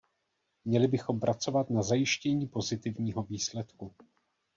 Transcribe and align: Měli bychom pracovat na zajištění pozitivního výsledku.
Měli 0.65 0.87
bychom 0.87 1.19
pracovat 1.19 1.69
na 1.69 1.83
zajištění 1.83 2.47
pozitivního 2.47 3.23
výsledku. 3.23 3.95